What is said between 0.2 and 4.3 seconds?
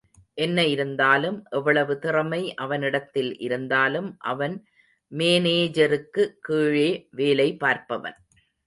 என்ன இருந்தாலும் எவ்வளவு திறமை அவனிடத்தில் இருந்தாலும்,